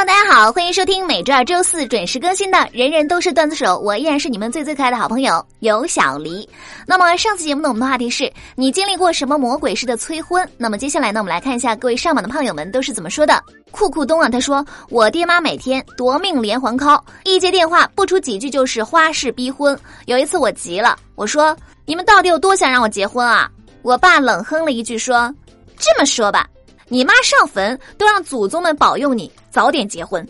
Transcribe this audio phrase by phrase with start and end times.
[0.00, 6.48] 大家好，欢迎收听每周二、周四准时更新的《人人都是段子手》，我依然是你们最最可爱的好朋友有小黎。
[6.86, 10.48] 那么上次节目呢，我们的话题是你经历过什么魔鬼式的催婚？
[10.56, 13.44] 那么接下来呢，我们来看一下各位上榜的胖友们都是怎么说的。
[13.70, 19.78] 酷酷东啊，他说我爹妈每天夺命连环 call，一接电话不出几句就是花式逼婚。
[20.06, 21.54] 有一次我急了，我说
[21.84, 23.50] 你们到底有多想让我结婚啊？
[23.82, 25.32] 我爸冷哼了一句说
[25.76, 26.46] ：“这么说吧。”
[26.92, 30.26] 你妈上坟都让祖宗们保佑你早点结婚，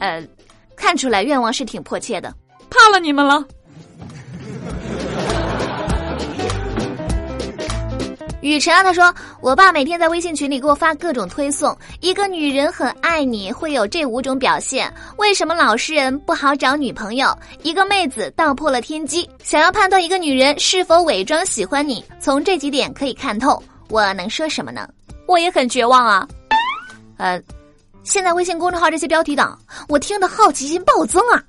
[0.00, 0.20] 呃，
[0.74, 2.34] 看出来愿望是挺迫切的，
[2.68, 3.44] 怕了你们了。
[8.40, 17.32] 雨辰啊，他说，我爸每天在微信群里给我发各种推送，一个女人很爱你会有这五种表现，为什么老实人不好找女朋友？
[17.62, 23.62] 一个妹子道破了天机，想要判断一个女人是否伪装喜欢你，从这几点可以看透。
[23.88, 24.88] 我能说什么呢？
[25.26, 26.28] 我也很绝望啊，
[27.16, 27.40] 呃，
[28.02, 31.42] 现在微信公众号这些标题党，我听的好奇心暴增啊！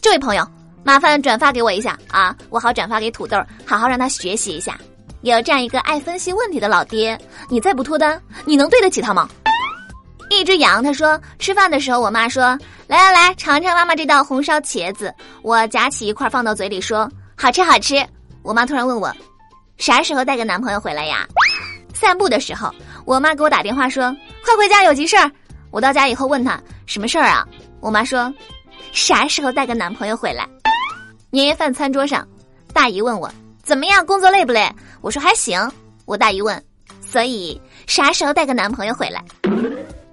[0.00, 0.46] 这位朋友，
[0.82, 4.76] 麻烦转发给我一下啊，我好转发给土豆，好好让他学习一下。
[5.22, 9.28] 有这样一个爱分析问题的老爹，你再不脱单，你能对得起他吗？
[10.28, 18.04] 一只羊他说，吃饭的时候，我妈说：“来来来，尝尝妈妈这道红烧茄子。”我夹起一块放到嘴里说：“好吃好吃。”
[18.42, 19.14] 我妈突然问我
[19.78, 21.24] ：“啥时候带个男朋友回来呀？”
[21.94, 22.74] 散步的时候。
[23.04, 24.14] 我妈给我打电话说
[24.44, 25.30] ：“快回家，有急事儿。”
[25.70, 27.46] 我到家以后问她什么事儿啊？
[27.80, 28.32] 我妈说
[28.92, 30.48] ：“啥时候带个男朋友回来？”
[31.30, 32.26] 年夜饭餐桌上，
[32.72, 35.60] 大姨问我：“怎么样，工作累不累？”我说：“还行。”
[36.04, 36.62] 我大姨问
[37.00, 39.24] ：“所以啥时候带个男朋友回来？”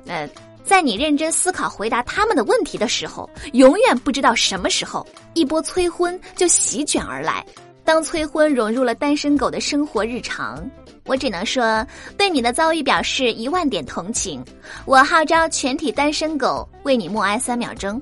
[0.07, 0.27] 呃，
[0.63, 7.45] 在你认真思考回答他们的问题的时候，永远不知道什么时候一波催婚就席卷而来。
[7.83, 10.63] 当催婚融入了单身狗的生活日常。
[11.09, 11.83] 我只能说，
[12.15, 14.45] 对你的遭遇表示一万点同情。
[14.85, 17.99] 我号召全体单身狗为你默哀三秒钟。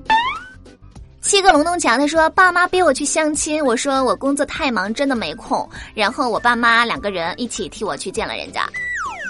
[1.22, 5.66] 七个隆咚锵，他说爸妈逼我去相亲，我说我工作太忙，真的没空。
[5.94, 8.68] 然后我爸妈两个人一起替我去见了人家。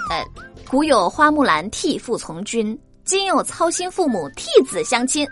[0.09, 0.25] 呃，
[0.67, 5.25] 古有花木兰替父从军，今有操心父母替子相亲，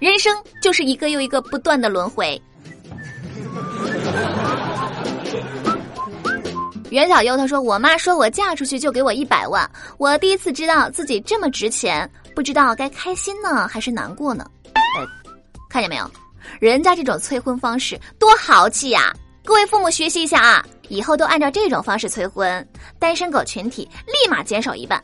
[0.00, 2.40] 人生就是一个又一个不断的轮回。
[6.96, 14.46] 袁小优他说：“我妈说我嫁出去就给我一百万，我第一次知道自己这么值钱，不知道该开心呢还是难过呢。”
[15.68, 16.10] 看见没有，
[16.58, 19.12] 人家这种催婚方式多豪气呀！
[19.44, 22.66] 各位父母学习一下啊，以后都按照这种方式催婚，
[22.98, 24.98] 单身狗群体立马减少一半。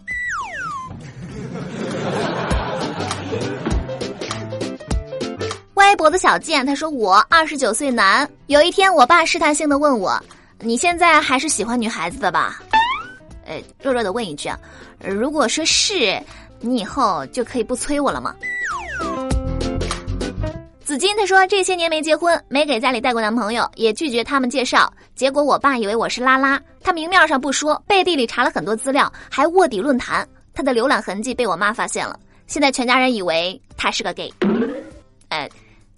[5.74, 10.18] 歪脖子小贱他说：“我二十九岁男，有一天我爸试探性的问我。”
[10.64, 12.62] 你现在还是喜欢女孩子的吧？
[13.44, 14.56] 呃，弱弱的问一句啊，
[15.00, 16.22] 如果说是，
[16.60, 18.32] 你以后就可以不催我了吗？
[20.84, 34.32] 紫金他说这些年没结婚，没给家里带过男朋友，也拒绝他们介绍，结果我爸以为我是拉拉，他明面上不说，背地里查了很多资料，还卧底论坛，他的浏览痕迹被我妈发现了，现在全家人以为他是个 gay，
[35.28, 35.48] 呃，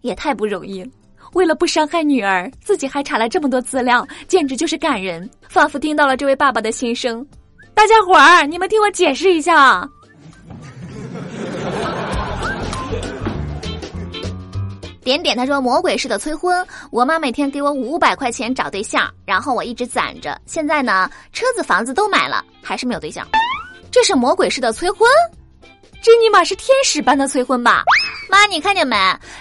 [0.00, 0.90] 也太不容易了。
[1.34, 7.24] 为了不伤害女儿，自己还查了这么多资料，简直就是感人，仿佛听到了这位爸爸的心声。
[7.74, 9.88] 大家伙儿，你们听我解释一下。
[15.02, 23.26] 点点他说魔鬼式的催婚，我妈每天给我五百块钱找对象，然后我一直攒着，现在呢，车子房子都买了，还是没有对象。
[23.90, 25.06] 这是魔鬼式的催婚？
[26.04, 27.82] 这尼玛是天使般的催婚吧？
[28.28, 28.94] 妈，你看见没？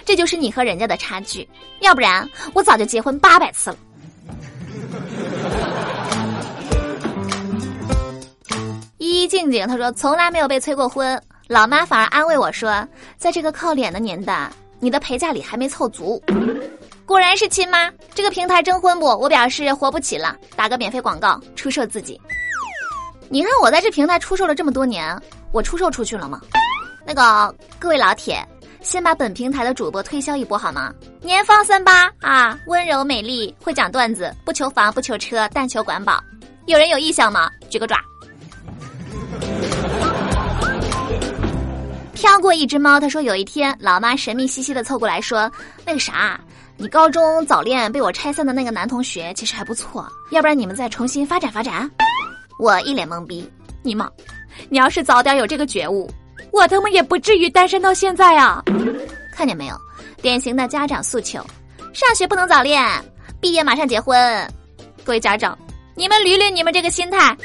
[0.05, 1.45] 这就是你和人家的差距。
[1.81, 3.75] 要不然我早就结婚八百次了。
[8.97, 12.87] 依依静静，她说从来没有被催过婚，老妈反而安慰我说，
[13.17, 16.23] 在这个靠脸的年代，你的陪嫁礼还没凑足。
[17.05, 19.05] 果然是亲妈，这个平台征婚不？
[19.05, 22.17] 我表示活不起了，打个免费广告出售自己。
[23.27, 25.21] 你看我在这平台出售了这么多年，
[25.51, 26.39] 我出售出去了吗？
[27.05, 28.45] 那个各位老铁。
[28.81, 30.93] 先把本平台的主播推销一波好吗？
[31.21, 36.21] 年方三八啊，温柔美丽，会讲段子，不求房不求车，但求管饱。
[36.65, 37.49] 有人有意向吗？
[37.69, 37.97] 举个爪。
[42.13, 45.49] 飘过一只猫，他说有一天，老妈神秘兮兮的凑过来说
[45.87, 46.37] ：“那个啥，
[46.75, 51.89] 你高中早恋被我拆散的那个男同学其实还不错，要不然你们再重新发展发展。”
[52.59, 53.49] 我一脸懵逼，
[53.81, 54.09] 你妈，
[54.67, 56.11] 你要是早点有这个觉悟。
[56.53, 58.63] 我他妈也不至于单身到现在啊！
[59.33, 59.75] 看见没有，
[60.21, 61.43] 典型的家长诉求：
[61.93, 62.87] 上学不能早恋，
[63.41, 64.15] 毕业马上结婚。
[65.03, 65.57] 各位家长，
[65.95, 67.35] 你们捋捋你们这个心态。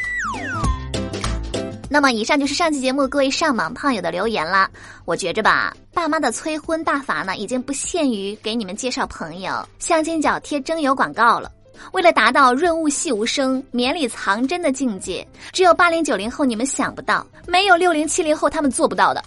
[1.88, 4.68] 那么，以上就是上期节目各位上榜胖友的留言了。
[5.06, 11.50] 我觉着吧，爸妈的催婚大法呢，已经不限于给你们介绍朋友、相亲角贴征友广告了。
[11.92, 19.24] 为了达到润物细无声、绵里藏针的境界，只有八零九零后你们想不到，没有六零七零后他们做不到的。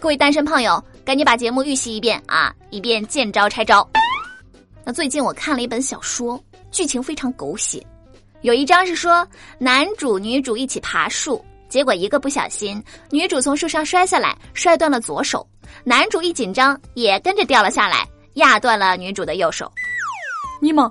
[0.00, 3.88] 各位单身胖友，赶紧把节目预习一遍啊，以便见招拆招。
[4.84, 7.84] 那最近我看了一本小说，剧情非常狗血，
[8.40, 9.26] 有一章是说
[9.58, 11.44] 男主女主一起爬树。
[11.68, 15.46] 结果一个不小心，女主从树上摔下来，摔断了左手。
[15.84, 19.70] 男主一紧张，也跟着掉了下来，压断了女主的右手。
[20.62, 20.90] 尼玛，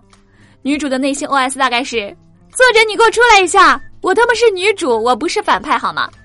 [0.62, 2.15] 女主的内心 OS 大概是：
[2.51, 6.09] 作者你给我出来一下，我他妈是女主，我不是反派好吗？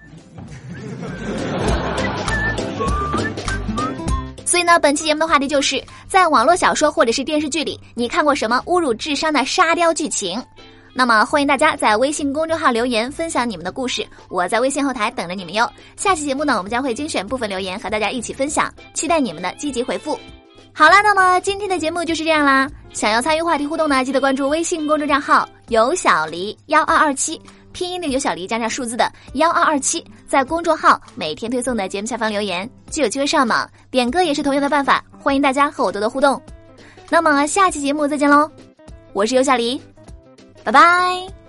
[4.45, 10.43] 所以呢，本期节目的话题就是在网络小说或者是电视剧里，你看过什么侮辱智商的沙雕剧情？
[10.95, 15.67] 那么欢迎大家在微信公众号留言分享你们的故事，我在微信后台等着你们哟。
[15.97, 20.19] 下期节目呢，我们将会精选部分留言和大家一起分享，期待你们的积极回复。
[20.75, 22.69] 好啦，那么今天的节目就是这样啦。
[22.93, 27.41] 想要参与话题互动呢，记得关注微信公众账号“有小黎幺二二七”，
[27.73, 33.69] 拼音的有小黎加上数字的幺二二七，在公众号每天推送的节目下方留言就有机会上榜。
[33.91, 36.41] 点歌也是同样的办法，欢迎大家和我多多互动。
[37.09, 38.51] 那么下期节目再见喽，
[39.13, 39.81] 我是有小黎。
[40.65, 41.42] 拜拜。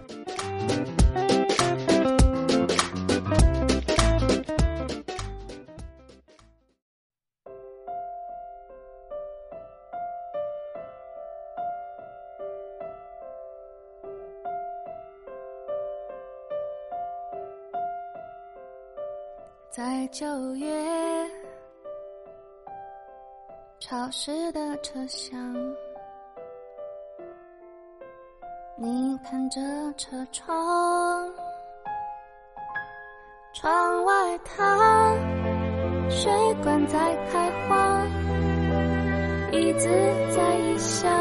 [19.75, 20.71] 在九月，
[23.79, 25.35] 潮湿的车厢。
[28.77, 29.59] 你看着
[29.97, 31.27] 车窗，
[33.51, 35.17] 窗外它
[36.07, 36.31] 水
[36.63, 38.05] 管在开花，
[39.51, 39.89] 椅子
[40.35, 41.11] 在异乡，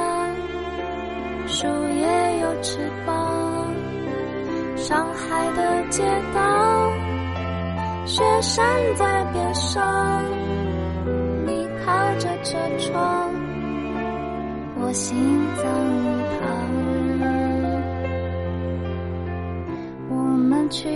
[1.49, 3.72] 树叶有翅膀。
[4.76, 6.02] 上海的街
[6.34, 6.40] 道，
[8.04, 8.64] 雪山
[8.96, 10.25] 在边上，
[11.46, 13.31] 你靠着车窗，
[14.81, 15.16] 我心
[15.56, 15.64] 脏
[16.40, 16.49] 旁。
[20.10, 20.88] 我们去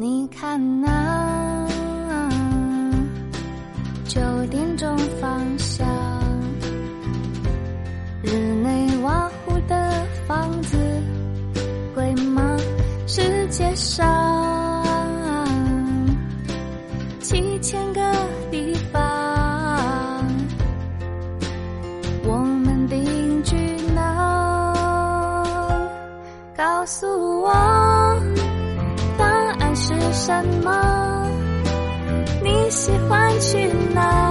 [0.00, 1.66] 你看那
[4.06, 5.77] 九点钟方向，
[33.38, 34.27] 去哪？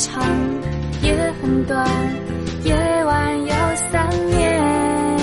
[0.00, 0.24] 长，
[1.02, 1.86] 也很短，
[2.64, 3.54] 夜晚有
[3.92, 5.18] 三年，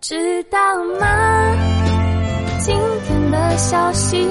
[0.00, 0.58] 知道
[0.98, 1.06] 吗？
[2.58, 2.74] 今
[3.06, 4.28] 天的消息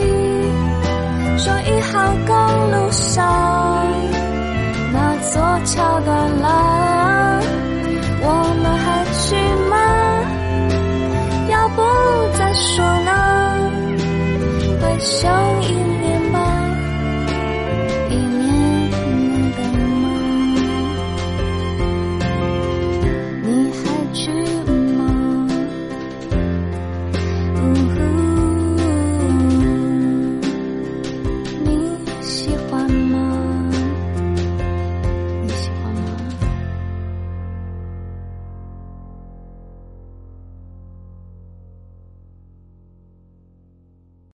[1.38, 2.36] 说一号公
[2.72, 3.88] 路上
[4.92, 6.95] 那座桥断了，